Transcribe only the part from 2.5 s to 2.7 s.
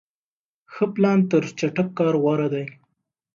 دی.